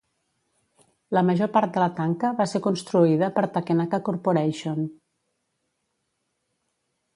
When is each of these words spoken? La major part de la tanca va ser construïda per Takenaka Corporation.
La 1.17 1.21
major 1.27 1.51
part 1.57 1.73
de 1.75 1.83
la 1.83 1.89
tanca 1.99 2.31
va 2.39 2.47
ser 2.53 2.63
construïda 2.69 3.29
per 3.37 3.45
Takenaka 3.59 4.01
Corporation. 4.09 4.91